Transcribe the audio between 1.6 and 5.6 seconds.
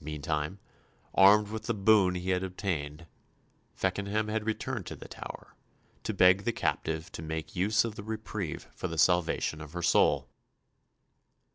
the boon he had obtained, Feckenham had returned to the Tower,